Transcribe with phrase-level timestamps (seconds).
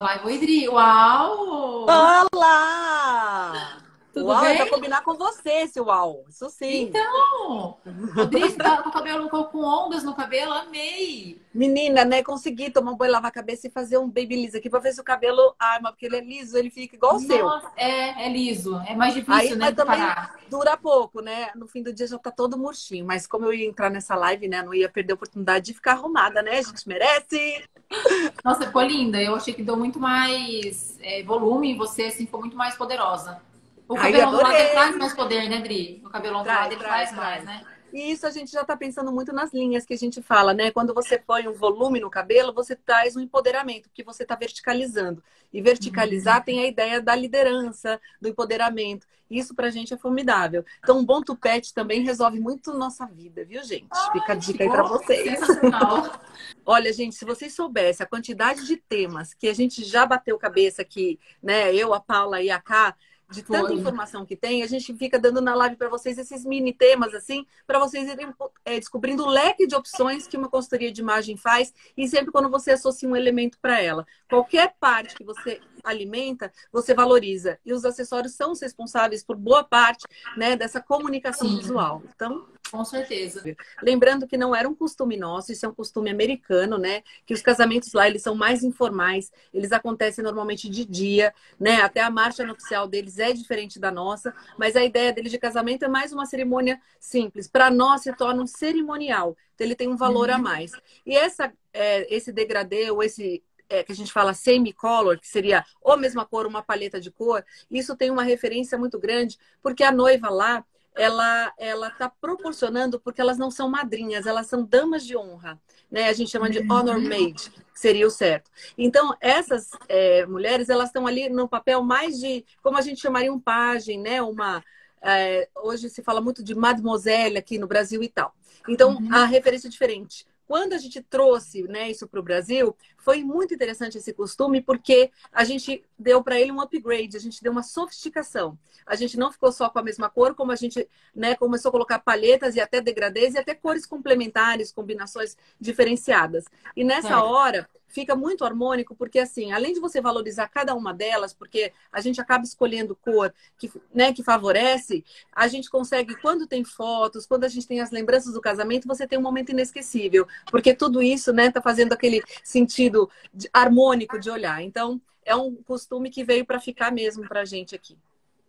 [0.00, 0.26] live.
[0.26, 0.68] Oi, Dri.
[0.68, 1.84] Uau!
[2.32, 3.78] Olá!
[4.12, 4.56] Tudo uau, bem?
[4.56, 6.24] Pra combinar com você esse uau.
[6.28, 6.82] Isso sim.
[6.82, 7.78] Então,
[8.14, 11.42] Rodrigo, tá com o cabelo com ondas no cabelo, amei.
[11.52, 12.22] Menina, né?
[12.22, 15.00] Consegui tomar um banho, lavar a cabeça e fazer um babyliss aqui pra ver se
[15.00, 17.44] o cabelo arma, porque ele é liso, ele fica igual o seu.
[17.44, 18.80] Nossa, é, é liso.
[18.86, 20.38] É mais difícil, Aí, né, mas também parar.
[20.48, 21.50] dura pouco, né?
[21.56, 23.04] No fim do dia já tá todo murchinho.
[23.04, 24.62] Mas como eu ia entrar nessa live, né?
[24.62, 26.58] Não ia perder a oportunidade de ficar arrumada, né?
[26.58, 27.64] A gente merece.
[28.44, 29.20] Nossa, ficou linda.
[29.20, 33.40] Eu achei que deu muito mais é, volume em você, assim, ficou muito mais poderosa.
[33.88, 34.60] O Ai, cabelo adorei.
[34.60, 36.02] ele traz mais poder, né, Dri?
[36.04, 37.64] O cabelo Traz, ele traz, traz mais, né?
[37.92, 40.70] E isso a gente já tá pensando muito nas linhas que a gente fala, né?
[40.70, 45.22] Quando você põe um volume no cabelo, você traz um empoderamento, porque você tá verticalizando.
[45.52, 49.06] E verticalizar tem a ideia da liderança, do empoderamento.
[49.30, 50.64] Isso pra gente é formidável.
[50.78, 53.88] Então, um bom tupete também resolve muito nossa vida, viu, gente?
[54.12, 55.38] Fica a dica aí pra vocês.
[55.38, 56.20] Sensacional.
[56.70, 60.82] Olha, gente, se vocês soubessem a quantidade de temas que a gente já bateu cabeça
[60.82, 61.74] aqui, né?
[61.74, 62.94] Eu, a Paula e a Ká,
[63.30, 63.76] de tanta Foi.
[63.76, 67.46] informação que tem, a gente fica dando na live para vocês esses mini temas, assim,
[67.66, 68.34] para vocês irem
[68.66, 72.50] é, descobrindo o leque de opções que uma consultoria de imagem faz e sempre quando
[72.50, 74.06] você associa um elemento para ela.
[74.28, 77.58] Qualquer parte que você alimenta, você valoriza.
[77.64, 82.02] E os acessórios são os responsáveis por boa parte né, dessa comunicação visual.
[82.14, 83.42] Então, Com certeza.
[83.82, 87.02] Lembrando que não era um costume nosso, isso é um costume americano, né?
[87.26, 91.80] Que os casamentos lá eles são mais informais, eles acontecem normalmente de dia, né?
[91.82, 95.84] Até a marcha nupcial deles é diferente da nossa, mas a ideia deles de casamento
[95.84, 97.48] é mais uma cerimônia simples.
[97.48, 100.72] Para nós se torna um cerimonial, então ele tem um valor a mais.
[101.06, 105.64] E essa, é, esse degradê ou esse é, que a gente fala semi-color, que seria
[105.80, 109.92] ou mesma cor, uma paleta de cor, isso tem uma referência muito grande, porque a
[109.92, 110.64] noiva lá,
[110.98, 115.60] ela ela está proporcionando porque elas não são madrinhas, elas são damas de honra,
[115.90, 116.08] né?
[116.08, 118.50] A gente chama de honor maid, seria o certo.
[118.76, 123.32] Então essas é, mulheres elas estão ali no papel mais de como a gente chamaria
[123.32, 124.22] um pajem, né?
[124.22, 124.64] Uma
[125.02, 128.34] é, hoje se fala muito de mademoiselle aqui no Brasil e tal.
[128.68, 129.08] Então Uhum.
[129.10, 130.26] a referência é diferente.
[130.48, 135.12] Quando a gente trouxe né, isso para o Brasil, foi muito interessante esse costume, porque
[135.30, 138.58] a gente deu para ele um upgrade, a gente deu uma sofisticação.
[138.86, 141.72] A gente não ficou só com a mesma cor, como a gente né, começou a
[141.72, 146.46] colocar palhetas e até degradês e até cores complementares, combinações diferenciadas.
[146.74, 147.24] E nessa Certo.
[147.24, 152.00] hora fica muito harmônico, porque assim, além de você valorizar cada uma delas, porque a
[152.00, 157.44] gente acaba escolhendo cor que, né, que favorece, a gente consegue, quando tem fotos, quando
[157.44, 161.32] a gente tem as lembranças do casamento, você tem um momento inesquecível, porque tudo isso,
[161.32, 164.62] né, tá fazendo aquele sentido de- harmônico de olhar.
[164.62, 167.96] Então, é um costume que veio para ficar mesmo pra gente aqui.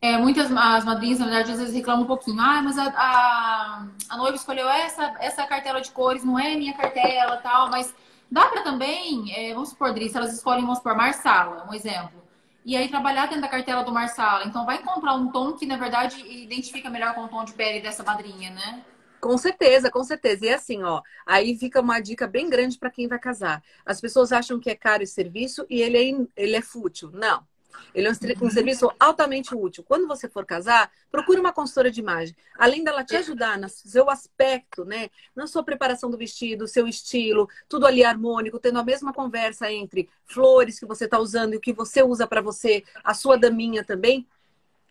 [0.01, 2.39] É, muitas as madrinhas, na verdade, às vezes reclamam um pouquinho.
[2.39, 6.73] Ah, mas a, a, a noiva escolheu essa, essa cartela de cores, não é minha
[6.73, 7.69] cartela tal.
[7.69, 7.93] Mas
[8.31, 12.19] dá para também, é, vamos supor, Dri, se elas escolhem, vamos supor, Marsala, um exemplo.
[12.65, 14.45] E aí trabalhar dentro da cartela do Marsala.
[14.45, 17.81] Então vai encontrar um tom que, na verdade, identifica melhor com o tom de pele
[17.81, 18.83] dessa madrinha, né?
[19.19, 20.45] Com certeza, com certeza.
[20.45, 23.63] E assim, ó, aí fica uma dica bem grande para quem vai casar.
[23.85, 27.11] As pessoas acham que é caro esse serviço e ele é, ele é fútil.
[27.13, 27.43] Não.
[27.93, 29.83] Ele é um, um serviço altamente útil.
[29.83, 32.35] Quando você for casar, procure uma consultora de imagem.
[32.57, 35.09] Além dela te ajudar no seu aspecto, né?
[35.35, 40.09] Na sua preparação do vestido, seu estilo, tudo ali harmônico, tendo a mesma conversa entre
[40.25, 43.83] flores que você está usando e o que você usa para você, a sua daminha
[43.83, 44.27] também.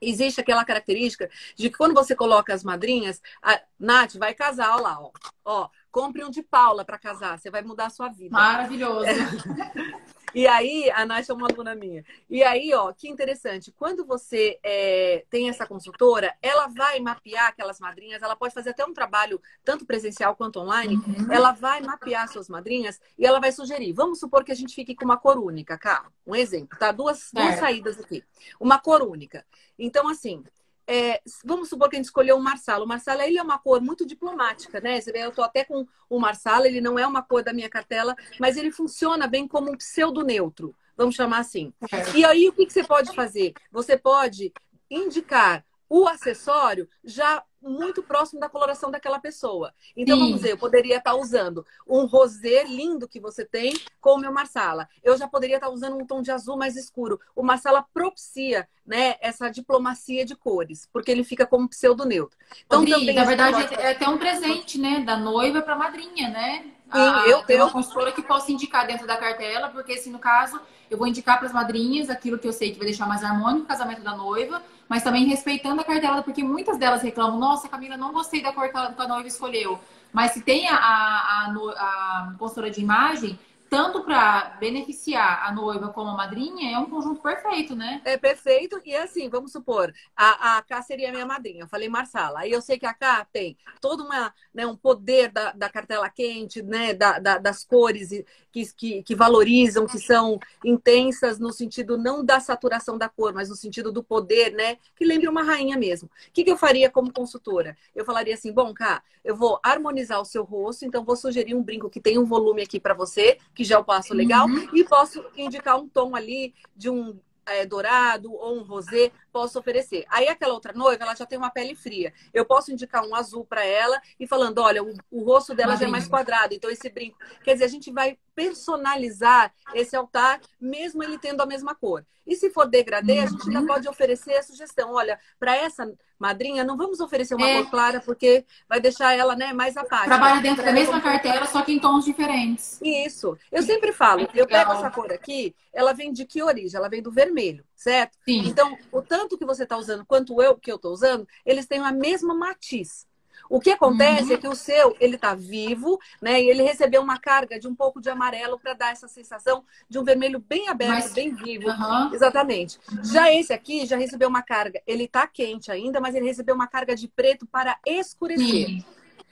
[0.00, 4.80] Existe aquela característica de que quando você coloca as madrinhas, a Nath vai casar, ó
[4.80, 5.10] lá, ó.
[5.44, 8.30] ó compre um de Paula para casar, você vai mudar a sua vida.
[8.30, 9.08] Maravilhoso.
[10.34, 12.04] E aí, a Nath é uma aluna minha.
[12.28, 13.72] E aí, ó, que interessante.
[13.72, 18.84] Quando você é, tem essa consultora, ela vai mapear aquelas madrinhas, ela pode fazer até
[18.84, 20.96] um trabalho, tanto presencial quanto online.
[20.96, 21.32] Uhum.
[21.32, 23.92] Ela vai mapear suas madrinhas e ela vai sugerir.
[23.92, 26.06] Vamos supor que a gente fique com uma cor única, cá.
[26.26, 26.92] Um exemplo, tá?
[26.92, 27.60] Duas, duas Certo.
[27.60, 28.22] saídas aqui.
[28.60, 29.44] Uma cor única.
[29.78, 30.44] Então, assim,
[30.90, 32.82] é, vamos supor que a gente escolheu o Marsala.
[32.82, 34.98] O Marsala, ele é uma cor muito diplomática, né?
[35.14, 38.56] Eu tô até com o Marsala, ele não é uma cor da minha cartela, mas
[38.56, 41.74] ele funciona bem como um pseudo neutro, vamos chamar assim.
[42.14, 43.52] E aí, o que, que você pode fazer?
[43.70, 44.50] Você pode
[44.90, 49.72] indicar o acessório já muito próximo da coloração daquela pessoa.
[49.96, 50.22] Então, Sim.
[50.22, 54.32] vamos dizer, eu poderia estar usando um rosé lindo que você tem com o meu
[54.32, 54.88] Marsala.
[55.02, 57.18] Eu já poderia estar usando um tom de azul mais escuro.
[57.34, 62.38] O Marsala propicia né, essa diplomacia de cores, porque ele fica como pseudo neutro.
[62.64, 65.00] Então, Então, também na verdade, é é até um presente, né?
[65.00, 66.72] Da noiva para madrinha, né?
[66.90, 70.58] Sim, eu- tem uma consultora que posso indicar dentro da cartela, porque assim, no caso,
[70.90, 73.64] eu vou indicar para as madrinhas aquilo que eu sei que vai deixar mais harmônico
[73.64, 77.96] o casamento da noiva, mas também respeitando a cartela, porque muitas delas reclamam, nossa, Camila,
[77.96, 79.78] não gostei da cor que a, a noiva escolheu.
[80.12, 83.38] Mas se tem a, a, a a consultora de imagem,
[83.68, 88.00] tanto para beneficiar a noiva como a madrinha, é um conjunto perfeito, né?
[88.04, 88.80] É perfeito.
[88.84, 91.62] E assim, vamos supor, a, a Cá seria minha madrinha.
[91.62, 92.40] Eu falei Marsala.
[92.40, 96.08] Aí eu sei que a Cá tem todo uma, né, um poder da, da cartela
[96.08, 98.10] quente, né, da, da, das cores
[98.50, 103.48] que, que, que, valorizam, que são intensas no sentido não da saturação da cor, mas
[103.48, 104.76] no sentido do poder, né?
[104.96, 106.08] Que lembra uma rainha mesmo.
[106.08, 107.76] O que, que eu faria como consultora?
[107.94, 111.62] Eu falaria assim, bom, Cá, eu vou harmonizar o seu rosto, então vou sugerir um
[111.62, 114.68] brinco que tem um volume aqui para você, que já é o passo legal, uhum.
[114.72, 120.04] e posso indicar um tom ali de um é, dourado ou um rosé, posso oferecer.
[120.08, 122.12] Aí aquela outra noiva, ela já tem uma pele fria.
[122.32, 125.86] Eu posso indicar um azul para ela e falando, olha, o, o rosto dela já
[125.86, 127.18] é mais quadrado, então esse brinco.
[127.42, 132.06] Quer dizer, a gente vai personalizar esse altar, mesmo ele tendo a mesma cor.
[132.24, 133.66] E se for degradê, a gente ainda uhum.
[133.66, 134.92] pode oferecer a sugestão.
[134.92, 137.56] Olha, para essa madrinha, não vamos oferecer uma é.
[137.56, 140.06] cor clara, porque vai deixar ela né, mais apática.
[140.06, 142.78] Trabalha dentro da mesma cartela, só que em tons diferentes.
[142.80, 143.36] Isso.
[143.50, 146.78] Eu sempre falo, eu pego essa cor aqui, ela vem de que origem?
[146.78, 148.16] Ela vem do vermelho, certo?
[148.24, 148.46] Sim.
[148.46, 151.80] Então, o tanto que você está usando quanto eu que eu estou usando, eles têm
[151.80, 153.04] a mesma matiz.
[153.48, 154.32] O que acontece uhum.
[154.34, 156.42] é que o seu, ele está vivo, né?
[156.42, 159.98] E ele recebeu uma carga de um pouco de amarelo para dar essa sensação de
[159.98, 161.12] um vermelho bem aberto, mas...
[161.12, 161.68] bem vivo.
[161.68, 162.14] Uhum.
[162.14, 162.78] Exatamente.
[162.92, 163.04] Uhum.
[163.04, 166.66] Já esse aqui já recebeu uma carga, ele está quente ainda, mas ele recebeu uma
[166.66, 168.66] carga de preto para escurecer.
[168.66, 168.84] Sim.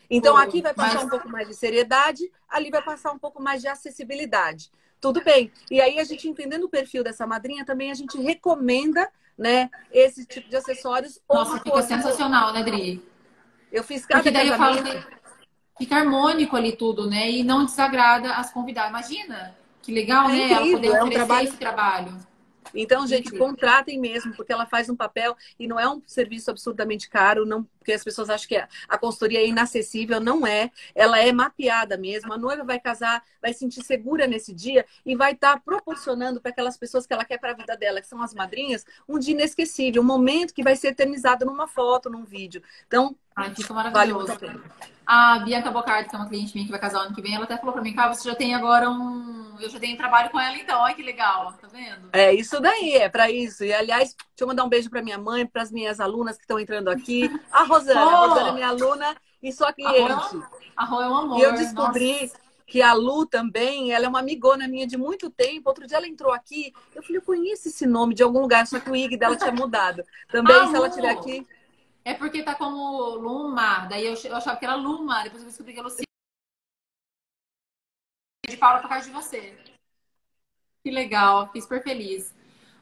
[0.09, 1.05] Então, aqui vai passar mas...
[1.05, 4.71] um pouco mais de seriedade, ali vai passar um pouco mais de acessibilidade.
[5.01, 5.51] Tudo bem.
[5.71, 10.25] E aí, a gente entendendo o perfil dessa madrinha, também a gente recomenda, né, esse
[10.25, 11.21] tipo de acessórios.
[11.29, 13.03] Nossa, fica sensacional, né, Dri?
[13.73, 15.05] Eu fiz cada Porque daí eu falo que
[15.79, 17.31] fica harmônico ali tudo, né?
[17.31, 18.91] E não desagrada as convidadas.
[18.91, 20.45] Imagina, que legal, é né?
[20.45, 21.49] Incrível, Ela poder é um trabalho...
[21.49, 22.27] esse trabalho.
[22.77, 27.09] Então, gente, contratem mesmo, porque ela faz um papel e não é um serviço absurdamente
[27.09, 30.71] caro, não, porque as pessoas acham que a consultoria é inacessível, não é.
[30.95, 32.33] Ela é mapeada mesmo.
[32.33, 36.41] A noiva vai casar, vai se sentir segura nesse dia e vai estar tá proporcionando
[36.41, 39.19] para aquelas pessoas que ela quer para a vida dela, que são as madrinhas, um
[39.19, 42.63] dia inesquecível, um momento que vai ser eternizado numa foto, num vídeo.
[42.87, 44.27] Então, Ai, fica maravilhoso.
[44.27, 44.96] Vale a
[45.45, 47.57] Bianca Bocardi, que é uma cliente minha que vai casar ano que vem, ela até
[47.57, 49.57] falou para mim, cara, você já tem agora um.
[49.61, 52.09] Eu já tenho trabalho com ela então, olha que legal, tá vendo?
[52.13, 53.65] É isso daí, é para isso.
[53.65, 56.43] E aliás, deixa eu mandar um beijo para minha mãe, para as minhas alunas que
[56.43, 57.31] estão entrando aqui.
[57.51, 58.09] A Rosana, oh!
[58.09, 60.43] a Rosana é minha aluna e sua cliente.
[60.77, 61.39] A Rô é um amor.
[61.39, 62.23] E eu descobri.
[62.23, 65.69] Nossa que a Lu também, ela é uma amigona minha de muito tempo.
[65.69, 68.81] Outro dia ela entrou aqui, eu falei, eu conheço esse nome de algum lugar, só
[68.81, 70.03] que o IG dela tinha mudado.
[70.31, 71.47] Também, ah, se ela estiver aqui,
[72.07, 75.73] é porque tá como Luma, daí eu, eu achava que era Luma, depois eu descobri
[75.75, 76.07] que é Luciana.
[78.49, 79.59] De Paula por causa de você.
[80.85, 82.33] Que legal, fiquei super feliz.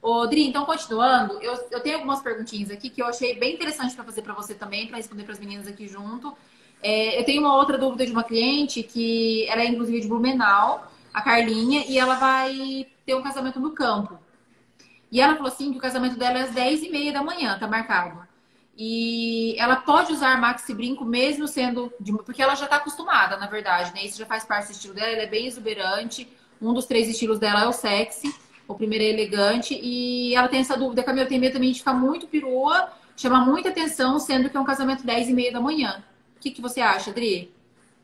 [0.03, 3.95] Ô, Dri, então continuando, eu, eu tenho algumas perguntinhas aqui que eu achei bem interessante
[3.95, 6.37] para fazer para você também, para responder para as meninas aqui junto.
[6.83, 10.87] É, eu tenho uma outra dúvida de uma cliente que ela é inclusive de Blumenau,
[11.15, 14.19] a Carlinha, e ela vai ter um casamento no campo.
[15.11, 18.24] E ela falou assim que o casamento dela é às 10h30 da manhã, tá marcado.
[18.77, 21.93] E ela pode usar maxi brinco mesmo sendo.
[22.01, 22.13] De...
[22.13, 24.05] Porque ela já está acostumada, na verdade, né?
[24.05, 26.29] Isso já faz parte do estilo dela, ela é bem exuberante.
[26.61, 28.35] Um dos três estilos dela é o sexy,
[28.67, 29.79] o primeiro é elegante.
[29.81, 33.69] E ela tem essa dúvida, Camila, tem medo também de ficar muito perua, chama muita
[33.69, 36.03] atenção, sendo que é um casamento 10 e meia da manhã.
[36.37, 37.55] O que, que você acha, Adri?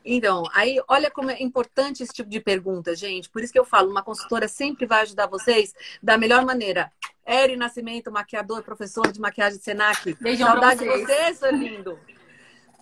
[0.03, 3.29] Então, aí olha como é importante esse tipo de pergunta, gente.
[3.29, 6.91] Por isso que eu falo, uma consultora sempre vai ajudar vocês da melhor maneira.
[7.31, 10.13] Eri Nascimento, maquiador, professor de maquiagem de Senac.
[10.19, 11.97] Beijão Saudade de você, seu lindo.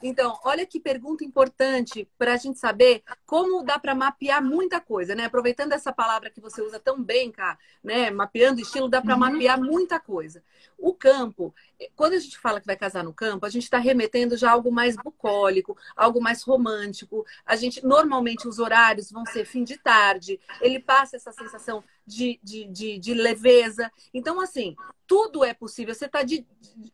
[0.02, 5.14] Então, olha que pergunta importante para a gente saber como dá para mapear muita coisa,
[5.14, 5.26] né?
[5.26, 8.10] Aproveitando essa palavra que você usa tão bem, cá, né?
[8.10, 9.20] Mapeando estilo, dá para uhum.
[9.20, 10.42] mapear muita coisa.
[10.78, 11.54] O campo,
[11.96, 14.54] quando a gente fala que vai casar no campo, a gente está remetendo já a
[14.54, 17.26] algo mais bucólico, algo mais romântico.
[17.46, 22.40] A gente, normalmente, os horários vão ser fim de tarde, ele passa essa sensação de,
[22.44, 23.92] de, de, de leveza.
[24.14, 24.76] Então, assim,
[25.06, 25.94] tudo é possível.
[25.94, 26.20] Você está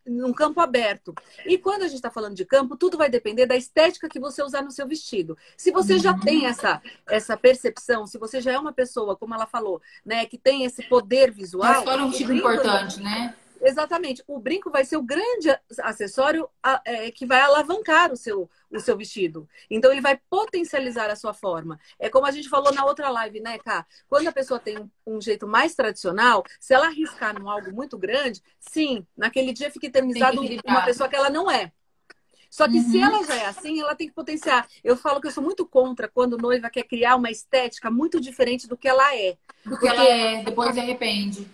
[0.06, 1.14] num campo aberto.
[1.46, 4.44] E quando a gente está falando de campo, tudo vai depender da estética que você
[4.44, 5.38] usar no seu vestido.
[5.58, 9.48] Se você já tem essa, essa percepção, se você já é uma pessoa, como ela
[9.48, 11.74] falou, né, que tem esse poder visual.
[11.74, 13.36] Mas foi um tipo importante, né?
[13.62, 14.24] Exatamente.
[14.28, 16.48] O brinco vai ser o grande acessório
[16.86, 19.48] é, que vai alavancar o seu, o seu vestido.
[19.70, 21.80] Então, ele vai potencializar a sua forma.
[22.00, 23.86] É como a gente falou na outra live, né, Cá?
[24.08, 28.42] Quando a pessoa tem um jeito mais tradicional, se ela arriscar num algo muito grande,
[28.60, 31.72] sim, naquele dia fica eternizado uma pessoa que ela não é.
[32.56, 32.90] Só que uhum.
[32.90, 34.66] se ela já é assim, ela tem que potenciar.
[34.82, 38.66] Eu falo que eu sou muito contra quando noiva quer criar uma estética muito diferente
[38.66, 39.36] do que ela é.
[39.66, 41.46] Do que ela é, depois se arrepende.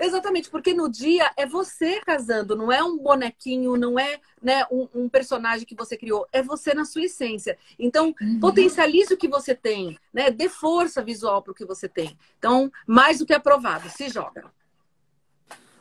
[0.00, 4.88] Exatamente, porque no dia é você casando, não é um bonequinho, não é né, um,
[4.94, 7.58] um personagem que você criou, é você na sua essência.
[7.78, 8.40] Então, uhum.
[8.40, 10.30] potencialize o que você tem, né?
[10.30, 12.16] Dê força visual para o que você tem.
[12.38, 14.50] Então, mais do que aprovado, se joga.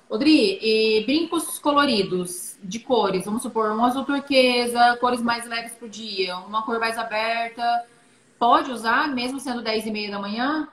[0.10, 5.88] Odri, e brincos coloridos de cores, vamos supor, um azul turquesa, cores mais leves pro
[5.88, 7.86] dia, uma cor mais aberta,
[8.38, 10.68] pode usar mesmo sendo 10 e meia da manhã?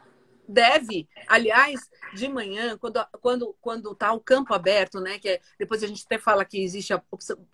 [0.49, 1.81] Deve, aliás,
[2.15, 5.19] de manhã, quando, quando, quando tá o campo aberto, né?
[5.19, 7.03] Que é, depois a gente até fala que existe a,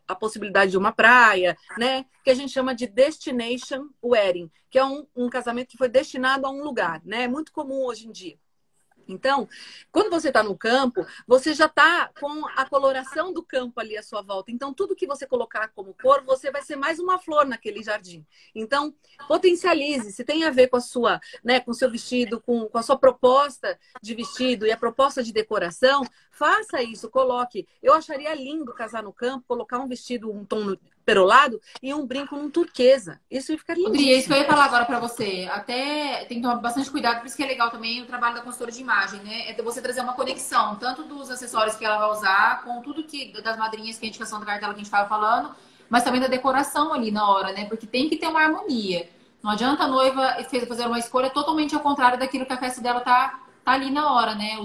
[0.07, 2.05] a, possibilidade de uma praia, né?
[2.25, 6.47] Que a gente chama de destination wedding, que é um, um casamento que foi destinado
[6.47, 7.25] a um lugar, né?
[7.25, 8.39] É muito comum hoje em dia.
[9.13, 9.49] Então,
[9.91, 14.03] quando você está no campo, você já está com a coloração do campo ali à
[14.03, 14.51] sua volta.
[14.51, 18.27] Então, tudo que você colocar como cor, você vai ser mais uma flor naquele jardim.
[18.55, 18.95] Então,
[19.29, 20.13] potencialize.
[20.13, 22.83] Se tem a ver com a sua, né, com o seu vestido, com, com a
[22.83, 27.69] sua proposta de vestido e a proposta de decoração, faça isso, coloque.
[27.83, 32.37] Eu acharia lindo casar no campo, colocar um vestido, um tom perolado e um brinco
[32.37, 33.21] num turquesa.
[33.31, 33.99] Isso ficaria lindo.
[33.99, 35.49] É isso que eu ia falar agora para você.
[35.53, 38.41] Até tem que tomar bastante cuidado, por isso que é legal também o trabalho da
[38.41, 39.51] consultora de imagem, né?
[39.51, 43.33] É você trazer uma conexão, tanto dos acessórios que ela vai usar, com tudo que
[43.43, 45.55] das madrinhas que a indicação da cartela que a gente estava falando,
[45.89, 47.67] mas também da decoração ali na hora, né?
[47.67, 49.09] Porque tem que ter uma harmonia.
[49.43, 50.37] Não adianta a noiva
[50.69, 54.13] fazer uma escolha totalmente ao contrário daquilo que a festa dela tá, tá ali na
[54.13, 54.59] hora, né?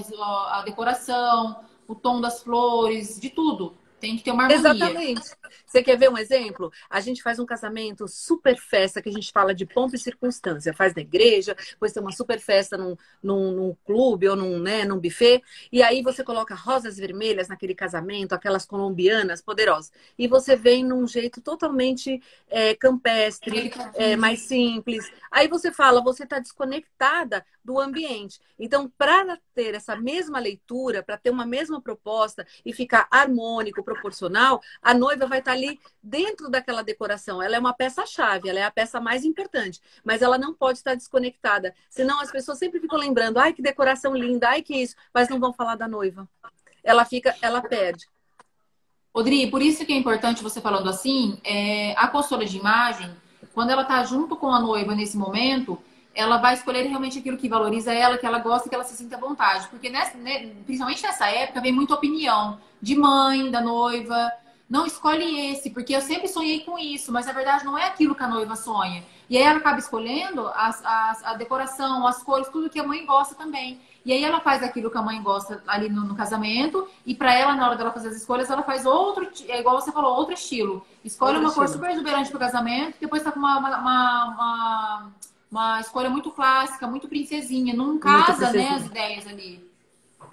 [0.50, 3.76] A decoração, o tom das flores, de tudo.
[4.00, 4.60] Tem que ter uma harmonia.
[4.60, 5.22] Exatamente.
[5.66, 6.72] Você quer ver um exemplo?
[6.90, 10.74] A gente faz um casamento super festa, que a gente fala de pompa e circunstância.
[10.74, 14.86] Faz na igreja, depois tem uma super festa num, num, num, clube ou num, né,
[14.86, 15.42] num buffet.
[15.72, 19.92] E aí você coloca rosas vermelhas naquele casamento, aquelas colombianas poderosas.
[20.18, 25.12] E você vem num jeito totalmente é, campestre, é, mais simples.
[25.32, 28.40] Aí você fala, você está desconectada do ambiente.
[28.58, 34.62] Então, para ter essa mesma leitura, para ter uma mesma proposta e ficar harmônico, proporcional,
[34.82, 37.44] a noiva vai estar tá ali dentro daquela decoração.
[37.44, 40.96] Ela é uma peça-chave, ela é a peça mais importante, mas ela não pode estar
[40.96, 41.76] desconectada.
[41.90, 45.38] Senão as pessoas sempre ficam lembrando, ai que decoração linda, ai que isso, mas não
[45.38, 46.26] vão falar da noiva.
[46.82, 48.08] Ela fica, ela perde.
[49.14, 53.14] Odri, por isso que é importante você falando assim, é, a consultora de imagem,
[53.54, 55.78] quando ela está junto com a noiva nesse momento,
[56.18, 59.16] ela vai escolher realmente aquilo que valoriza ela, que ela gosta, que ela se sinta
[59.18, 59.68] à vontade.
[59.68, 64.32] Porque, nessa, né, principalmente nessa época, vem muita opinião de mãe, da noiva.
[64.68, 68.16] Não escolhe esse, porque eu sempre sonhei com isso, mas na verdade não é aquilo
[68.16, 69.04] que a noiva sonha.
[69.30, 73.06] E aí ela acaba escolhendo as, as, a decoração, as cores, tudo que a mãe
[73.06, 73.80] gosta também.
[74.04, 77.32] E aí ela faz aquilo que a mãe gosta ali no, no casamento, e para
[77.32, 80.34] ela, na hora dela fazer as escolhas, ela faz outro, é igual você falou, outro
[80.34, 80.84] estilo.
[81.06, 81.66] Escolhe outro uma estilo.
[81.66, 85.12] cor super exuberante pro casamento, depois tá com uma, uma, uma uma
[85.80, 87.74] escolha muito clássica, muito princesinha.
[87.74, 89.68] Não casa, né, as ideias ali.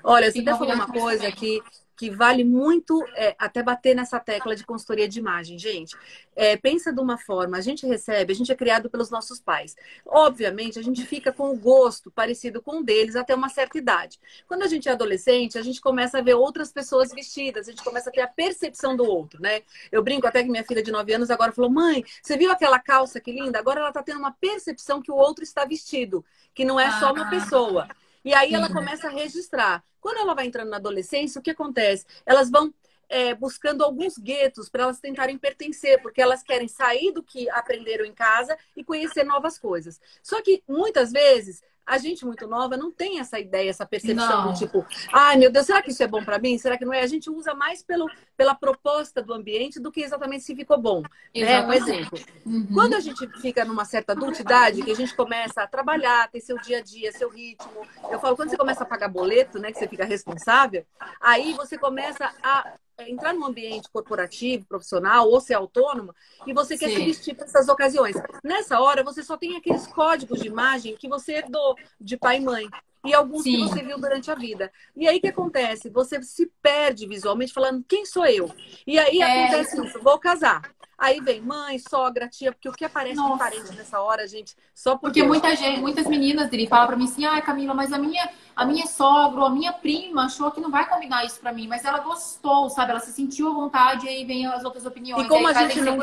[0.03, 1.63] Olha, você até falou uma coisa que
[1.97, 5.97] que vale muito é, até bater nessa tecla de consultoria de imagem, gente.
[6.35, 9.77] É, pensa de uma forma, a gente recebe, a gente é criado pelos nossos pais.
[10.05, 14.19] Obviamente, a gente fica com o gosto parecido com o deles até uma certa idade.
[14.49, 17.85] Quando a gente é adolescente, a gente começa a ver outras pessoas vestidas, a gente
[17.85, 19.63] começa a ter a percepção do outro, né?
[19.93, 22.79] Eu brinco até que minha filha de 9 anos agora falou: mãe, você viu aquela
[22.79, 23.59] calça que linda?
[23.59, 27.13] Agora ela está tendo uma percepção que o outro está vestido, que não é só
[27.13, 27.31] uma ah.
[27.31, 27.89] pessoa.
[28.25, 29.85] E aí ela começa a registrar.
[30.01, 32.07] Quando ela vai entrando na adolescência, o que acontece?
[32.25, 32.73] Elas vão
[33.09, 38.05] é, buscando alguns guetos para elas tentarem pertencer, porque elas querem sair do que aprenderam
[38.05, 40.01] em casa e conhecer novas coisas.
[40.23, 44.59] Só que muitas vezes a gente muito nova não tem essa ideia, essa percepção do
[44.59, 46.57] tipo, ai meu Deus, será que isso é bom para mim?
[46.59, 47.01] Será que não é?
[47.01, 51.03] A gente usa mais pelo, pela proposta do ambiente do que exatamente se ficou bom.
[51.35, 51.65] Né?
[51.65, 52.19] Um exemplo.
[52.45, 52.67] Uhum.
[52.73, 56.59] Quando a gente fica numa certa adultidade, que a gente começa a trabalhar, ter seu
[56.59, 57.87] dia a dia, seu ritmo.
[58.11, 59.73] Eu falo, quando você começa a pagar boleto, né?
[59.73, 60.85] Que você fica responsável,
[61.21, 66.15] aí você começa a entrar num ambiente corporativo, profissional ou ser autônoma
[66.47, 66.97] e você quer Sim.
[66.97, 68.17] se vestir para essas ocasiões.
[68.43, 72.41] Nessa hora, você só tem aqueles códigos de imagem que você herdou de pai e
[72.41, 72.69] mãe
[73.05, 73.53] e alguns Sim.
[73.53, 74.73] que você viu durante a vida.
[74.97, 75.91] E aí o que acontece?
[75.91, 78.51] Você se perde visualmente falando quem sou eu?
[78.87, 79.45] E aí é...
[79.45, 80.74] acontece isso, vou casar.
[80.97, 83.33] Aí vem mãe, sogra, tia, porque o que aparece Nossa.
[83.33, 85.21] de parente nessa hora, gente, só porque.
[85.21, 88.29] Porque muita gente, muitas meninas dele falam pra mim assim, ai, Camila, mas a minha,
[88.55, 91.85] a minha sogra, a minha prima achou que não vai combinar isso pra mim, mas
[91.85, 92.93] ela gostou, sabe?
[92.93, 95.25] Ela se sentiu à vontade e aí vem as outras opiniões.
[95.25, 95.99] E como a gente não.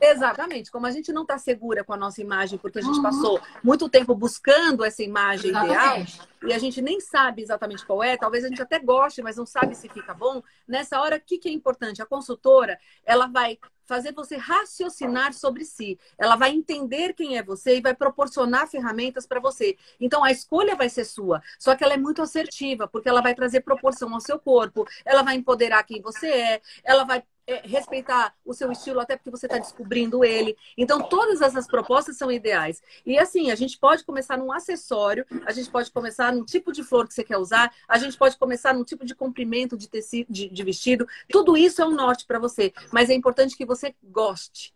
[0.00, 3.02] Exatamente, como a gente não tá segura com a nossa imagem, porque a gente uhum.
[3.02, 6.14] passou muito tempo buscando essa imagem Exatamente.
[6.14, 9.36] ideal e a gente nem sabe exatamente qual é, talvez a gente até goste, mas
[9.36, 10.42] não sabe se fica bom.
[10.66, 12.02] Nessa hora, o que, que é importante?
[12.02, 15.98] A consultora, ela vai fazer você raciocinar sobre si.
[16.18, 19.76] Ela vai entender quem é você e vai proporcionar ferramentas para você.
[19.98, 23.34] Então a escolha vai ser sua, só que ela é muito assertiva, porque ela vai
[23.34, 27.24] trazer proporção ao seu corpo, ela vai empoderar quem você é, ela vai
[27.64, 30.56] respeitar o seu estilo, até porque você está descobrindo ele.
[30.76, 32.82] Então, todas essas propostas são ideais.
[33.06, 36.82] E assim, a gente pode começar num acessório, a gente pode começar num tipo de
[36.82, 40.26] flor que você quer usar, a gente pode começar num tipo de comprimento de tecido,
[40.30, 41.06] de, de vestido.
[41.30, 42.72] Tudo isso é um norte para você.
[42.92, 44.74] Mas é importante que você goste.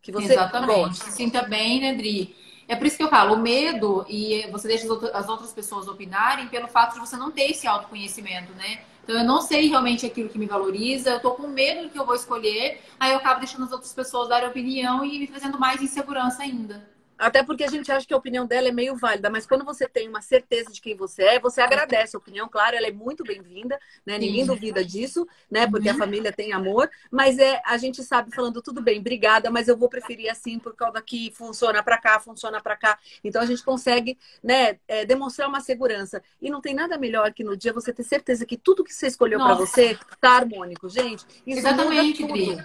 [0.00, 0.88] Que você Exatamente.
[0.88, 1.04] Goste.
[1.04, 2.34] Se sinta bem, né, Dri?
[2.68, 6.48] É por isso que eu falo, o medo, e você deixa as outras pessoas opinarem
[6.48, 8.82] pelo fato de você não ter esse autoconhecimento, né?
[9.08, 11.98] Então eu não sei realmente aquilo que me valoriza, eu tô com medo do que
[11.98, 15.58] eu vou escolher, aí eu acabo deixando as outras pessoas darem opinião e me trazendo
[15.58, 16.86] mais insegurança ainda.
[17.18, 19.88] Até porque a gente acha que a opinião dela é meio válida, mas quando você
[19.88, 23.24] tem uma certeza de quem você é, você agradece a opinião, claro, ela é muito
[23.24, 24.18] bem-vinda, né?
[24.18, 25.66] Ninguém duvida disso, né?
[25.66, 25.96] Porque uhum.
[25.96, 29.76] a família tem amor, mas é a gente sabe falando tudo bem, obrigada, mas eu
[29.76, 32.98] vou preferir assim por causa que funciona para cá, funciona para cá.
[33.24, 36.22] Então a gente consegue, né, é, demonstrar uma segurança.
[36.40, 39.08] E não tem nada melhor que no dia você ter certeza que tudo que você
[39.08, 41.24] escolheu para você tá harmônico, gente.
[41.46, 42.58] Isso Exatamente, Dri.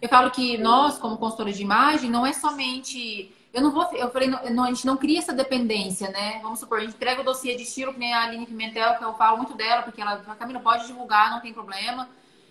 [0.00, 3.84] Eu falo que nós, como consultores de imagem, não é somente eu não vou.
[3.92, 6.40] Eu falei, não, a gente não cria essa dependência, né?
[6.42, 9.04] Vamos supor, a gente entrega o dossiê de estilo, que nem a Aline Pimentel, que
[9.04, 12.08] eu falo muito dela, porque ela, a Camila pode divulgar, não tem problema.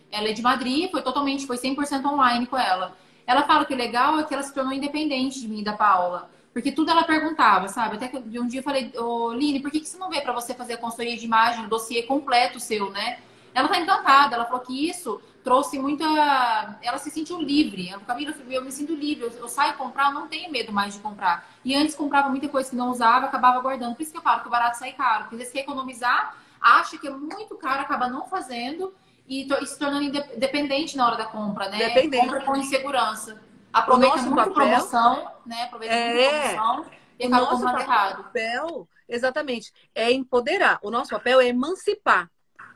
[0.10, 2.96] Ela é de Madrid, foi totalmente, foi 100% online com ela.
[3.28, 6.30] Ela fala que o legal é que ela se tornou independente de mim da Paula.
[6.54, 7.96] Porque tudo ela perguntava, sabe?
[7.96, 10.32] Até que um dia eu falei, ô Line, por que, que você não vê para
[10.32, 13.20] você fazer a consultoria de imagem, o dossiê completo seu, né?
[13.54, 16.06] Ela tá encantada, ela falou que isso trouxe muita.
[16.82, 17.94] Ela se sentiu livre.
[18.08, 19.26] Camila, eu me sinto livre.
[19.26, 21.48] Eu, eu saio comprar, eu não tenho medo mais de comprar.
[21.64, 23.96] E antes comprava muita coisa que não usava, acabava guardando.
[23.96, 25.24] Por isso que eu falo que o barato sai caro.
[25.24, 28.94] Porque vezes quer economizar, acha que é muito caro, acaba não fazendo
[29.28, 31.78] e, e se tornando dependente na hora da compra, né?
[31.78, 32.26] Dependente.
[32.26, 33.42] Compra com insegurança.
[33.72, 35.64] Aproveita muito papel, promoção, né?
[35.64, 36.86] Aproveita é, muito promoção
[37.20, 38.24] e comprando errado.
[38.24, 40.80] Papel, exatamente, é empoderar.
[40.82, 42.30] O nosso papel é emancipar.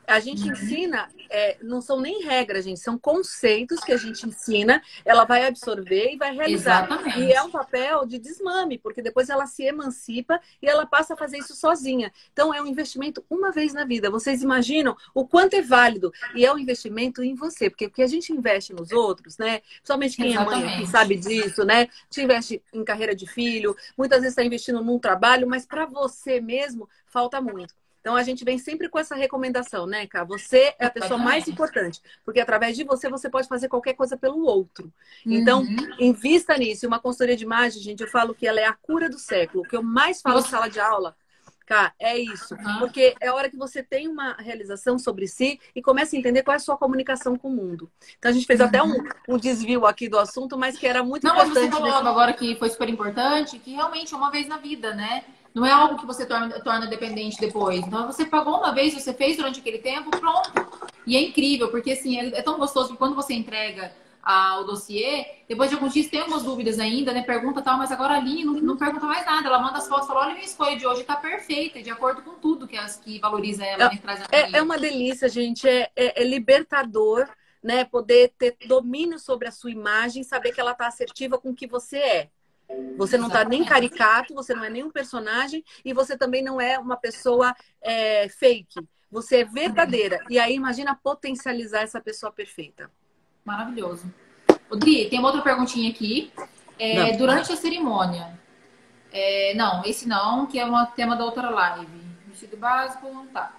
[0.08, 4.82] A gente ensina, é, não são nem regras, gente, são conceitos que a gente ensina,
[5.04, 6.86] ela vai absorver e vai realizar.
[6.86, 7.20] Exatamente.
[7.20, 11.16] E é um papel de desmame, porque depois ela se emancipa e ela passa a
[11.16, 12.10] fazer isso sozinha.
[12.32, 14.10] Então é um investimento uma vez na vida.
[14.10, 16.10] Vocês imaginam o quanto é válido?
[16.34, 19.60] E é um investimento em você, porque, porque a gente investe nos outros, né?
[19.84, 20.62] Somente quem Exatamente.
[20.62, 21.88] é mãe que sabe disso, né?
[22.10, 26.40] Gente investe em carreira de filho, muitas vezes está investindo num trabalho, mas para você
[26.40, 27.74] mesmo falta muito.
[28.00, 30.24] Então a gente vem sempre com essa recomendação, né, Cá?
[30.24, 34.16] Você é a pessoa mais importante, porque através de você você pode fazer qualquer coisa
[34.16, 34.92] pelo outro.
[35.26, 35.76] Então, uhum.
[35.98, 36.86] invista nisso.
[36.86, 39.64] Uma consultoria de imagem, gente, eu falo que ela é a cura do século.
[39.64, 41.16] O que eu mais falo em sala de aula
[41.68, 42.54] Cá, é isso.
[42.54, 42.78] Uhum.
[42.78, 46.42] Porque é a hora que você tem uma realização sobre si e começa a entender
[46.42, 47.90] qual é a sua comunicação com o mundo.
[48.18, 48.66] Então a gente fez uhum.
[48.66, 49.08] até um, uhum.
[49.28, 51.56] um, desvio aqui do assunto, mas que era muito Não, importante.
[51.56, 52.08] Não, você falou nesse...
[52.08, 55.24] agora que foi super importante, que realmente é uma vez na vida, né?
[55.58, 57.80] Não é algo que você torna, torna dependente depois.
[57.80, 60.52] Então, você pagou uma vez, você fez durante aquele tempo, pronto.
[61.04, 63.92] E é incrível, porque assim, é, é tão gostoso que quando você entrega
[64.22, 67.22] ah, o dossiê, depois de alguns dias tem algumas dúvidas ainda, né?
[67.22, 69.48] Pergunta tal, mas agora ali não, não pergunta mais nada.
[69.48, 72.22] Ela manda as fotos e fala: olha, minha escolha de hoje está perfeita, de acordo
[72.22, 73.84] com tudo que, as, que valoriza ela.
[74.30, 75.66] É, é, é uma delícia, gente.
[75.66, 77.28] É, é, é libertador.
[77.60, 81.54] Né, poder ter domínio sobre a sua imagem, saber que ela está assertiva com o
[81.54, 82.30] que você é.
[82.96, 86.78] Você não está nem caricato, você não é nenhum personagem e você também não é
[86.78, 88.80] uma pessoa é, fake.
[89.10, 90.18] Você é verdadeira.
[90.28, 92.90] E aí, imagina potencializar essa pessoa perfeita.
[93.44, 94.12] Maravilhoso.
[94.70, 96.30] Odri, tem uma outra perguntinha aqui.
[96.78, 98.38] É, durante a cerimônia.
[99.10, 101.88] É, não, esse não, que é um tema da outra live.
[102.26, 103.58] Vestido básico, tá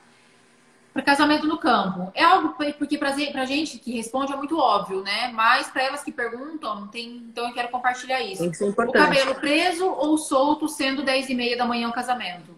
[1.00, 2.12] para casamento no campo.
[2.14, 5.30] É algo porque para a gente que responde é muito óbvio, né?
[5.34, 8.42] Mas para elas que perguntam, tem, então eu quero compartilhar isso.
[8.42, 9.02] Tem que ser importante.
[9.02, 12.58] O cabelo preso ou solto, sendo 10 e meia da manhã o casamento?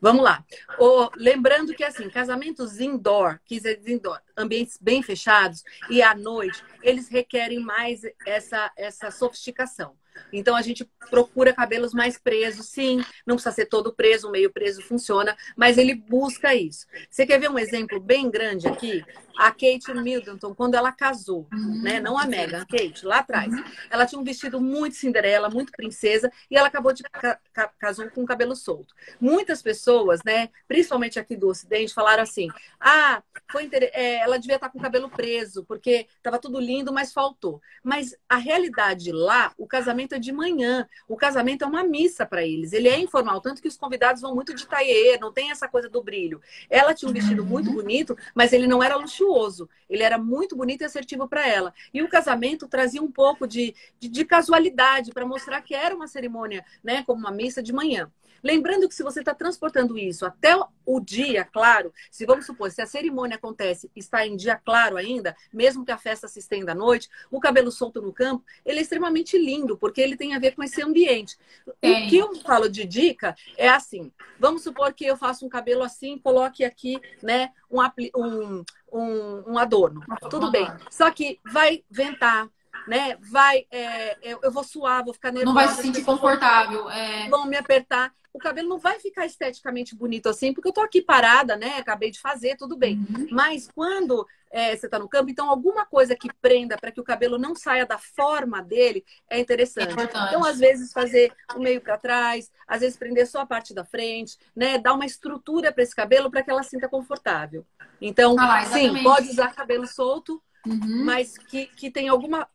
[0.00, 0.42] Vamos lá.
[0.78, 6.62] O, lembrando que, assim, casamentos indoor, quer dizer, indoor, ambientes bem fechados e à noite,
[6.82, 9.94] eles requerem mais essa, essa sofisticação.
[10.32, 14.82] Então a gente procura cabelos mais presos, sim, não precisa ser todo preso, meio preso
[14.82, 16.86] funciona, mas ele busca isso.
[17.10, 19.04] Você quer ver um exemplo bem grande aqui?
[19.36, 21.82] A Kate Middleton, quando ela casou, uhum.
[21.82, 21.98] né?
[21.98, 23.50] Não a Megan, a Kate, lá atrás.
[23.50, 23.64] Uhum.
[23.88, 27.40] Ela tinha um vestido muito Cinderela, muito princesa, e ela acabou de ca
[27.78, 28.94] casou com o cabelo solto.
[29.18, 32.48] Muitas pessoas, né, principalmente aqui do Ocidente, falaram assim:
[32.78, 33.90] ah, foi inter...
[33.94, 37.60] é, ela devia estar com o cabelo preso, porque estava tudo lindo, mas faltou.
[37.82, 40.88] Mas a realidade lá, o casamento é de manhã.
[41.08, 42.72] O casamento é uma missa para eles.
[42.72, 45.88] Ele é informal, tanto que os convidados vão muito de tailleur, não tem essa coisa
[45.88, 46.40] do brilho.
[46.68, 49.68] Ela tinha um vestido muito bonito, mas ele não era luxuoso.
[49.88, 51.74] Ele era muito bonito e assertivo para ela.
[51.92, 56.06] E o casamento trazia um pouco de, de, de casualidade para mostrar que era uma
[56.06, 58.10] cerimônia, né, como uma missa de manhã.
[58.42, 62.82] Lembrando que se você está transportando isso até o dia claro, se vamos supor, se
[62.82, 66.74] a cerimônia acontece está em dia claro ainda, mesmo que a festa se estenda à
[66.74, 70.54] noite, o cabelo solto no campo, ele é extremamente lindo, porque ele tem a ver
[70.54, 71.38] com esse ambiente.
[71.66, 75.82] O que eu falo de dica é assim: vamos supor que eu faço um cabelo
[75.82, 77.80] assim, coloque aqui, né, um,
[78.16, 80.02] um, um, um adorno.
[80.28, 80.66] Tudo bem.
[80.90, 82.48] Só que vai ventar,
[82.86, 83.16] né?
[83.20, 85.54] Vai, é, eu vou suar, vou ficar nervosa.
[85.54, 86.90] Não vai se sentir confortável.
[86.90, 87.28] É...
[87.28, 91.02] Vão me apertar o cabelo não vai ficar esteticamente bonito assim, porque eu tô aqui
[91.02, 91.78] parada, né?
[91.78, 92.96] Acabei de fazer, tudo bem.
[92.96, 93.26] Uhum.
[93.30, 97.04] Mas quando é, você está no campo, então alguma coisa que prenda para que o
[97.04, 99.98] cabelo não saia da forma dele é interessante.
[99.98, 103.74] É então, às vezes, fazer o meio para trás, às vezes prender só a parte
[103.74, 104.78] da frente, né?
[104.78, 107.66] Dar uma estrutura para esse cabelo para que ela sinta confortável.
[108.00, 111.04] Então, ah, sim, pode usar cabelo solto, Uhum.
[111.06, 112.46] mas que, que tem alguma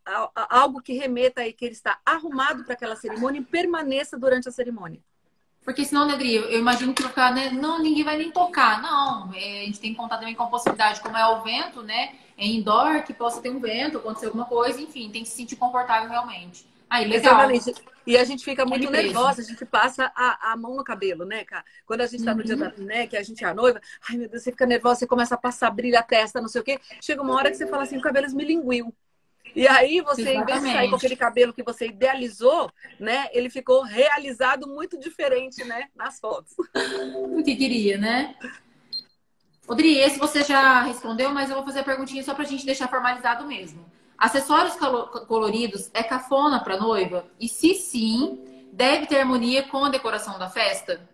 [0.47, 4.51] algo que remeta aí que ele está arrumado para aquela cerimônia e permaneça durante a
[4.51, 4.99] cerimônia.
[5.63, 7.49] Porque senão, Negri, eu imagino que ficar, né?
[7.49, 8.79] Não, ninguém vai nem tocar.
[8.83, 11.81] Não, é, a gente tem que contar também com a possibilidade, como é o vento,
[11.81, 12.13] né?
[12.37, 15.55] É indoor, que possa ter um vento, acontecer alguma coisa, enfim, tem que se sentir
[15.55, 16.67] confortável realmente.
[16.89, 17.33] Aí, legal.
[17.33, 17.73] Exatamente.
[18.05, 21.43] E a gente fica muito nervosa, a gente passa a, a mão no cabelo, né,
[21.43, 21.65] cara?
[21.87, 24.17] Quando a gente tá no dia da, né, que a gente é a noiva, ai
[24.17, 26.63] meu Deus, você fica nervosa, você começa a passar, brilha a testa, não sei o
[26.63, 26.79] quê.
[27.01, 28.93] Chega uma hora que você fala assim, o cabelo esmilinguiu.
[29.55, 30.41] E aí você, Exatamente.
[30.41, 32.69] em vez de sair com aquele cabelo que você idealizou,
[32.99, 33.27] né?
[33.31, 35.87] Ele ficou realizado muito diferente, né?
[35.95, 36.53] Nas fotos.
[37.15, 38.35] O que queria, né?
[39.67, 42.87] Odri, esse você já respondeu, mas eu vou fazer a perguntinha só pra gente deixar
[42.87, 43.83] formalizado mesmo.
[44.17, 44.75] Acessórios
[45.27, 47.25] coloridos é cafona para noiva?
[47.39, 51.07] E se sim, deve ter harmonia com a decoração da festa?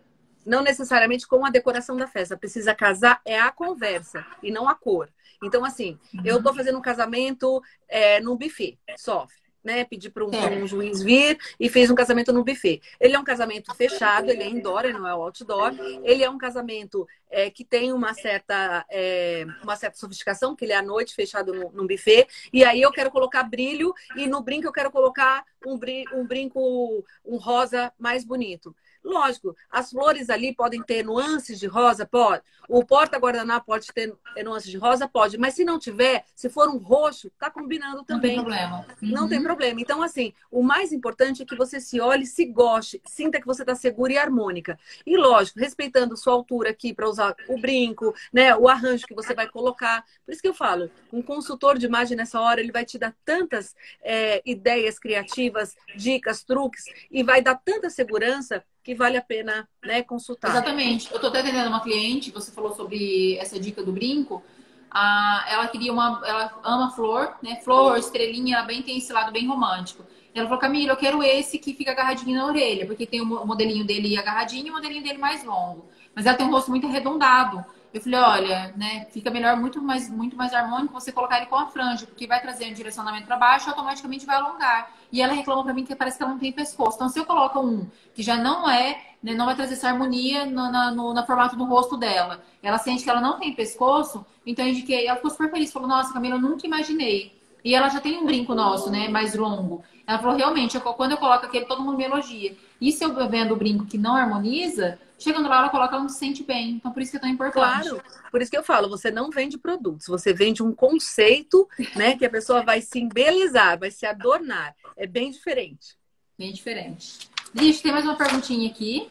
[0.44, 2.36] Não necessariamente com a decoração da festa.
[2.36, 5.08] Precisa casar é a conversa e não a cor.
[5.42, 6.22] Então, assim, uhum.
[6.24, 9.26] eu tô fazendo um casamento é, num buffet, só.
[9.62, 12.82] Né, pedi para um, um, juiz vir e fez um casamento no buffet.
[12.98, 15.72] Ele é um casamento fechado, ele é indoor, ele não é outdoor.
[16.02, 20.72] Ele é um casamento é, que tem uma certa, é, uma certa sofisticação, que ele
[20.72, 22.26] é à noite fechado no, num buffet.
[22.52, 26.26] E aí eu quero colocar brilho e no brinco eu quero colocar um, brinco, um
[26.26, 28.74] brinco, um rosa mais bonito.
[29.04, 32.42] Lógico, as flores ali podem ter nuances de rosa, pode.
[32.68, 35.36] O porta-guardanapo pode ter nuances de rosa, pode.
[35.36, 38.36] Mas se não tiver, se for um roxo, tá combinando também.
[38.36, 38.86] Não tem problema.
[39.02, 39.08] Uhum.
[39.08, 39.80] Não tem problema.
[39.80, 43.64] Então, assim, o mais importante é que você se olhe, se goste, sinta que você
[43.64, 44.78] tá segura e harmônica.
[45.04, 48.54] E lógico, respeitando sua altura aqui para usar o brinco, né?
[48.56, 50.04] O arranjo que você vai colocar.
[50.24, 53.14] Por isso que eu falo, um consultor de imagem nessa hora, ele vai te dar
[53.24, 59.68] tantas é, ideias criativas, dicas, truques, e vai dar tanta segurança que vale a pena
[59.84, 60.50] né, consultar.
[60.50, 61.10] Exatamente.
[61.10, 64.42] Eu estou até atendendo uma cliente, você falou sobre essa dica do brinco.
[64.90, 66.20] Ah, ela queria uma.
[66.24, 67.56] Ela ama flor, né?
[67.62, 70.04] Flor, estrelinha, ela bem tem esse lado bem romântico.
[70.34, 73.84] Ela falou, Camila, eu quero esse que fica agarradinho na orelha, porque tem o modelinho
[73.84, 75.86] dele agarradinho e o modelinho dele mais longo.
[76.14, 77.64] Mas ela tem um rosto muito arredondado.
[77.92, 81.56] Eu falei, olha, né, fica melhor, muito mais, muito mais harmônico você colocar ele com
[81.56, 84.90] a franja, porque vai trazer um direcionamento para baixo e automaticamente vai alongar.
[85.12, 86.96] E ela reclama para mim que parece que ela não tem pescoço.
[86.96, 90.46] Então, se eu coloco um que já não é, né, não vai trazer essa harmonia
[90.46, 94.24] no, na, no, no formato do rosto dela, ela sente que ela não tem pescoço,
[94.46, 97.38] então eu indiquei, ela ficou super feliz, falou, nossa, Camila, eu nunca imaginei.
[97.62, 99.84] E ela já tem um brinco nosso, né, mais longo.
[100.06, 102.56] Ela falou, realmente, quando eu coloco aquele, todo mundo me elogia.
[102.80, 106.08] E se eu vendo o brinco que não harmoniza, chegando lá, ela coloca, ela não
[106.08, 106.72] se sente bem.
[106.72, 107.88] Então, por isso que é tão importante.
[107.88, 112.16] Claro, por isso que eu falo, você não vende produtos, você vende um conceito, né?
[112.16, 114.74] Que a pessoa vai se embelezar, vai se adornar.
[114.96, 115.96] É bem diferente.
[116.38, 117.30] Bem diferente.
[117.54, 119.10] Lixe, tem mais uma perguntinha aqui.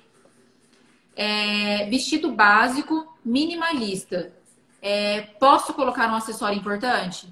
[1.15, 4.33] É, vestido básico, minimalista.
[4.81, 7.27] É, posso colocar um acessório importante?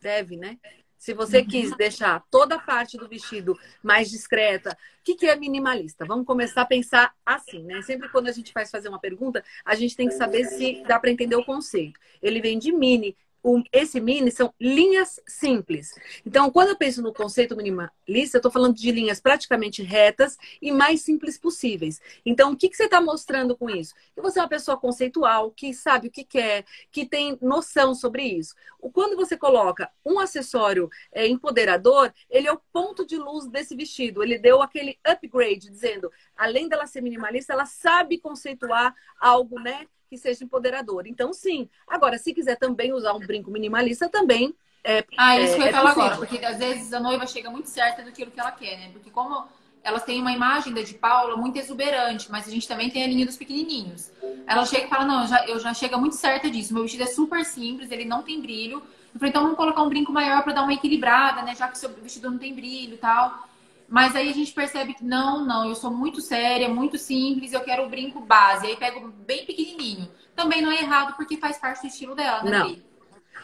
[0.00, 0.56] Deve, né?
[1.00, 5.34] Se você quis deixar toda a parte do vestido mais discreta, o que, que é
[5.34, 6.04] minimalista?
[6.04, 7.80] Vamos começar a pensar assim, né?
[7.80, 11.00] Sempre quando a gente faz fazer uma pergunta, a gente tem que saber se dá
[11.00, 11.98] para entender o conceito.
[12.20, 15.94] Ele vem de mini, o, esse mini são linhas simples.
[16.24, 20.70] Então, quando eu penso no conceito minimalista, eu estou falando de linhas praticamente retas e
[20.70, 22.00] mais simples possíveis.
[22.24, 23.94] Então, o que, que você está mostrando com isso?
[24.14, 28.24] Que você é uma pessoa conceitual, que sabe o que quer, que tem noção sobre
[28.24, 28.54] isso.
[28.92, 34.22] Quando você coloca um acessório é, empoderador, ele é o ponto de luz desse vestido.
[34.22, 39.86] Ele deu aquele upgrade, dizendo, além dela ser minimalista, ela sabe conceituar algo, né?
[40.10, 41.06] Que seja empoderador.
[41.06, 41.70] Então, sim.
[41.86, 45.66] Agora, se quiser também usar um brinco minimalista, também É, ah, isso é, que eu
[45.66, 48.50] ia é falar agora, porque às vezes a noiva chega muito certa do que ela
[48.52, 48.90] quer, né?
[48.92, 49.46] Porque como
[49.82, 53.06] elas têm uma imagem da de Paula muito exuberante, mas a gente também tem a
[53.06, 54.10] linha dos pequenininhos.
[54.46, 56.72] Ela chega e fala, não, eu já, eu já chega muito certa disso.
[56.74, 58.78] Meu vestido é super simples, ele não tem brilho.
[59.12, 61.54] Eu falei, então vamos colocar um brinco maior para dar uma equilibrada, né?
[61.54, 63.49] Já que o seu vestido não tem brilho e tal.
[63.90, 67.60] Mas aí a gente percebe que não, não, eu sou muito séria, muito simples, eu
[67.60, 68.68] quero o brinco base.
[68.68, 70.08] Aí pego bem pequenininho.
[70.36, 72.50] Também não é errado porque faz parte do estilo dela, né?
[72.50, 72.90] Não.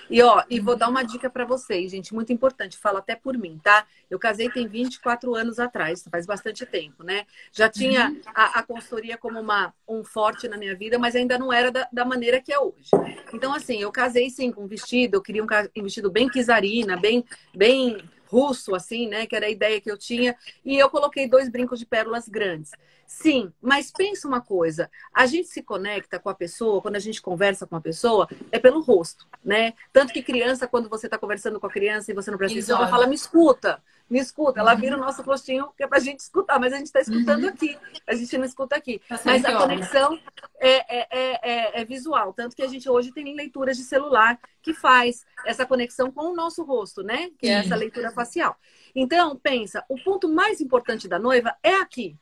[0.08, 3.36] E ó, e vou dar uma dica para vocês, gente, muito importante, falo até por
[3.36, 3.84] mim, tá?
[4.08, 7.26] Eu casei tem 24 anos atrás, faz bastante tempo, né?
[7.50, 8.20] Já tinha uhum.
[8.32, 11.88] a, a consultoria como uma, um forte na minha vida, mas ainda não era da,
[11.92, 12.90] da maneira que é hoje.
[13.32, 16.96] Então, assim, eu casei sim com um vestido, eu queria um, um vestido bem quisarina,
[16.96, 19.26] bem, bem russo, assim, né?
[19.26, 20.36] Que era a ideia que eu tinha.
[20.64, 22.72] E eu coloquei dois brincos de pérolas grandes.
[23.06, 27.22] Sim, mas pensa uma coisa: a gente se conecta com a pessoa, quando a gente
[27.22, 29.74] conversa com a pessoa, é pelo rosto, né?
[29.92, 32.78] Tanto que criança, quando você está conversando com a criança e você não presta atenção,
[32.78, 34.58] ela fala, me escuta, me escuta.
[34.58, 37.44] Ela vira o nosso rostinho que é pra gente escutar, mas a gente está escutando
[37.44, 37.50] uhum.
[37.50, 39.00] aqui, a gente não escuta aqui.
[39.08, 40.18] Tá mas a conexão
[40.68, 44.74] é, é, é, é, visual, tanto que a gente hoje tem leituras de celular que
[44.74, 47.30] faz essa conexão com o nosso rosto, né?
[47.38, 48.56] Que é essa leitura facial.
[48.94, 52.16] Então, pensa, o ponto mais importante da noiva é aqui.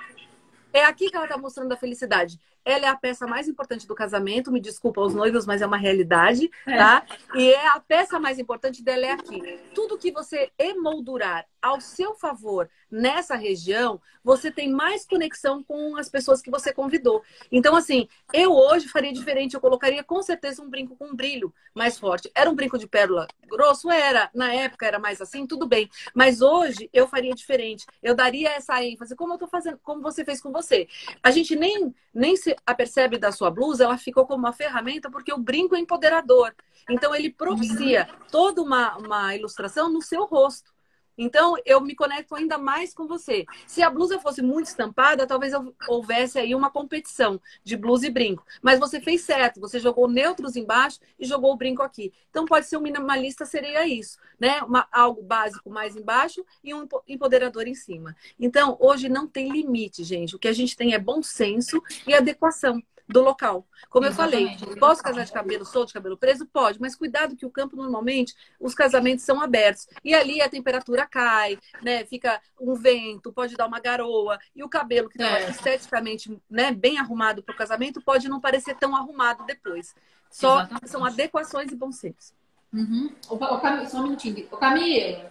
[0.74, 2.38] É aqui que ela está mostrando a felicidade.
[2.64, 5.76] Ela é a peça mais importante do casamento, me desculpa aos noivos, mas é uma
[5.76, 6.76] realidade, é.
[6.76, 7.06] tá?
[7.34, 7.38] É.
[7.38, 9.60] E é a peça mais importante dela é aqui.
[9.74, 16.08] Tudo que você emoldurar ao seu favor nessa região, você tem mais conexão com as
[16.08, 17.22] pessoas que você convidou.
[17.52, 19.54] Então, assim, eu hoje faria diferente.
[19.54, 22.30] Eu colocaria com certeza um brinco com um brilho mais forte.
[22.34, 23.90] Era um brinco de pérola grosso?
[23.90, 24.30] Era.
[24.34, 25.88] Na época era mais assim, tudo bem.
[26.14, 27.86] Mas hoje eu faria diferente.
[28.02, 30.88] Eu daria essa ênfase, como eu tô fazendo, como você fez com você.
[31.22, 35.32] A gente nem, nem se apercebe da sua blusa, ela ficou como uma ferramenta porque
[35.32, 36.54] o brinco é empoderador.
[36.88, 40.73] Então, ele propicia toda uma, uma ilustração no seu rosto.
[41.16, 43.44] Então, eu me conecto ainda mais com você.
[43.66, 45.52] Se a blusa fosse muito estampada, talvez
[45.88, 48.44] houvesse aí uma competição de blusa e brinco.
[48.60, 52.12] Mas você fez certo, você jogou neutros embaixo e jogou o brinco aqui.
[52.30, 54.60] Então, pode ser um minimalista, seria isso, né?
[54.62, 58.16] Uma, algo básico mais embaixo e um empoderador em cima.
[58.38, 60.34] Então, hoje não tem limite, gente.
[60.34, 63.66] O que a gente tem é bom senso e adequação do local.
[63.90, 64.54] Como Exatamente.
[64.54, 66.46] eu falei, posso casar de cabelo solto, de cabelo preso?
[66.46, 71.06] Pode, mas cuidado que o campo normalmente os casamentos são abertos e ali a temperatura
[71.06, 72.04] cai, né?
[72.04, 75.50] Fica um vento, pode dar uma garoa e o cabelo que está é.
[75.50, 79.94] esteticamente, né, bem arrumado para o casamento pode não parecer tão arrumado depois.
[80.30, 80.90] Só Exatamente.
[80.90, 82.32] são adequações e bom senso.
[82.72, 83.14] Uhum.
[83.28, 83.86] O, o Cam...
[83.86, 84.48] Só um minutinho.
[84.50, 85.30] O Camila.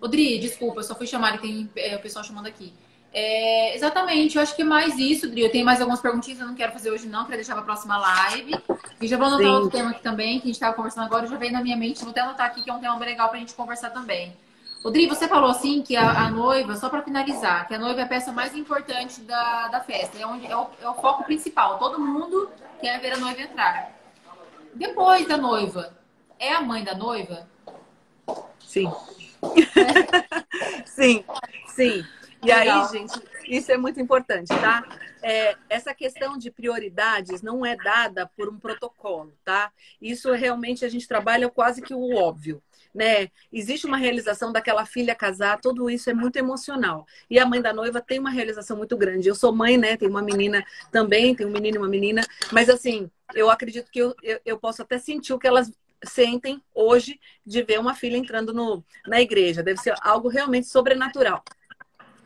[0.00, 2.72] Odri, desculpa, eu só fui chamar, tem é, o pessoal chamando aqui.
[3.16, 5.42] É, exatamente, eu acho que é mais isso, Dri.
[5.42, 7.64] Eu tenho mais algumas perguntinhas, eu não quero fazer hoje, não, quero deixar para a
[7.64, 8.56] próxima live.
[9.00, 9.52] E já vou anotar Sim.
[9.52, 12.00] outro tema aqui também, que a gente estava conversando agora, já veio na minha mente,
[12.00, 14.36] vou até anotar aqui, que é um tema bem legal para a gente conversar também.
[14.90, 18.04] Dri, você falou assim que a, a noiva, só para finalizar, que a noiva é
[18.04, 21.78] a peça mais importante da, da festa, é, onde, é o, é o foco principal.
[21.78, 22.50] Todo mundo
[22.80, 23.92] quer ver a noiva entrar.
[24.74, 25.96] Depois da noiva,
[26.38, 27.48] é a mãe da noiva?
[28.58, 28.92] Sim.
[29.44, 30.84] É.
[30.84, 31.24] sim,
[31.68, 32.04] sim.
[32.44, 34.84] E aí, gente, isso é muito importante, tá?
[35.22, 39.72] É, essa questão de prioridades não é dada por um protocolo, tá?
[40.00, 42.62] Isso realmente a gente trabalha quase que o óbvio.
[42.94, 43.28] Né?
[43.52, 47.04] Existe uma realização daquela filha casar, tudo isso é muito emocional.
[47.28, 49.28] E a mãe da noiva tem uma realização muito grande.
[49.28, 49.96] Eu sou mãe, né?
[49.96, 52.22] Tem uma menina também, tem um menino e uma menina.
[52.52, 55.72] Mas assim, eu acredito que eu, eu, eu posso até sentir o que elas
[56.04, 59.62] sentem hoje de ver uma filha entrando no, na igreja.
[59.62, 61.42] Deve ser algo realmente sobrenatural.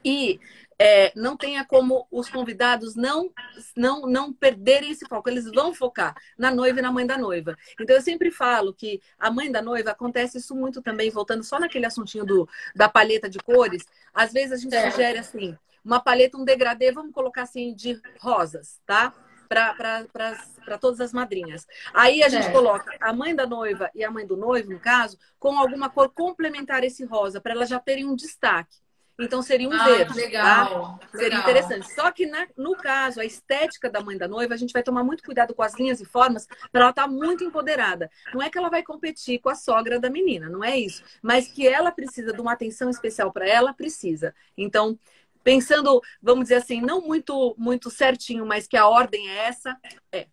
[0.08, 0.40] E
[0.78, 3.30] é, não tenha como os convidados não,
[3.76, 5.28] não, não perderem esse foco.
[5.28, 7.54] Eles vão focar na noiva e na mãe da noiva.
[7.78, 11.60] Então, eu sempre falo que a mãe da noiva acontece isso muito também, voltando só
[11.60, 13.84] naquele assuntinho do, da palheta de cores.
[14.14, 14.90] Às vezes a gente é.
[14.90, 19.12] sugere assim, uma paleta, um degradê, vamos colocar assim, de rosas, tá?
[19.46, 21.66] Para todas as madrinhas.
[21.92, 22.50] Aí a gente é.
[22.50, 26.08] coloca a mãe da noiva e a mãe do noivo, no caso, com alguma cor
[26.08, 28.78] complementar esse rosa, para elas já terem um destaque.
[29.18, 30.14] Então seria um ah, verde.
[30.14, 31.18] Legal, tá?
[31.18, 31.92] Seria interessante.
[31.92, 35.02] Só que na, no caso, a estética da mãe da noiva, a gente vai tomar
[35.02, 38.08] muito cuidado com as linhas e formas para ela estar tá muito empoderada.
[38.32, 41.02] Não é que ela vai competir com a sogra da menina, não é isso.
[41.20, 44.32] Mas que ela precisa de uma atenção especial para ela, precisa.
[44.56, 44.96] Então,
[45.42, 49.76] pensando, vamos dizer assim, não muito muito certinho, mas que a ordem é essa,
[50.12, 50.28] é.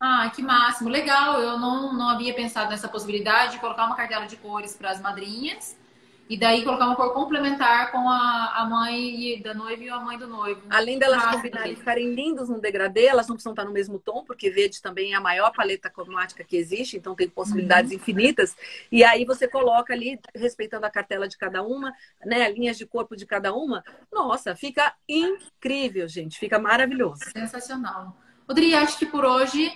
[0.00, 1.40] Ah, que máximo, legal.
[1.40, 5.00] Eu não, não havia pensado nessa possibilidade de colocar uma cartela de cores para as
[5.00, 5.76] madrinhas
[6.28, 10.18] E daí colocar uma cor complementar com a, a mãe da noiva e a mãe
[10.18, 10.62] do noivo.
[10.68, 14.00] Além delas ah, combinarem e ficarem lindas no degradê, elas não precisam estar no mesmo
[14.00, 17.96] tom, porque verde também é a maior paleta cromática que existe, então tem possibilidades uhum.
[17.96, 18.56] infinitas.
[18.90, 21.92] E aí você coloca ali, respeitando a cartela de cada uma,
[22.24, 22.50] né?
[22.50, 23.84] Linhas de corpo de cada uma.
[24.12, 26.38] Nossa, fica incrível, gente.
[26.40, 27.20] Fica maravilhoso.
[27.32, 28.16] Sensacional.
[28.48, 29.72] Rodri, acho que por hoje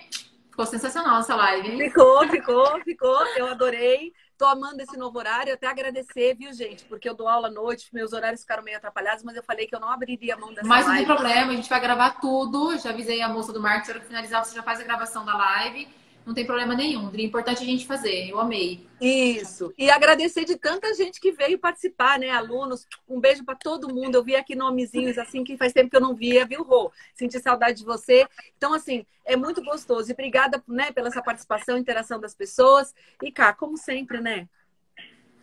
[0.49, 1.69] ficou sensacional essa live.
[1.69, 1.77] Hein?
[1.77, 3.25] Ficou, ficou, ficou.
[3.37, 4.13] Eu adorei.
[4.41, 6.83] Tô amando esse novo horário, até agradecer, viu, gente?
[6.85, 9.75] Porque eu dou aula à noite, meus horários ficaram meio atrapalhados, mas eu falei que
[9.75, 10.89] eu não abriria a mão dessa mas live.
[10.89, 12.75] Mas não tem problema, a gente vai gravar tudo.
[12.79, 15.87] Já avisei a moça do marketing, para finalizar, você já faz a gravação da live
[16.25, 17.11] não tem problema nenhum.
[17.13, 18.29] É importante a gente fazer.
[18.29, 18.85] Eu amei.
[18.99, 19.73] Isso.
[19.77, 22.29] E agradecer de tanta gente que veio participar, né?
[22.29, 22.87] Alunos.
[23.09, 24.15] Um beijo para todo mundo.
[24.15, 26.91] Eu vi aqui nomezinhos assim que faz tempo que eu não via, viu, Rô?
[27.15, 28.27] Senti saudade de você.
[28.55, 30.11] Então, assim, é muito gostoso.
[30.11, 32.93] E obrigada, né, pela essa participação, interação das pessoas.
[33.21, 34.47] E cá, como sempre, né?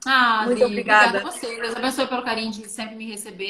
[0.07, 1.09] Ah, muito obrigada.
[1.09, 1.61] obrigada a você.
[1.61, 3.47] Deus abençoe pelo carinho de sempre me receber.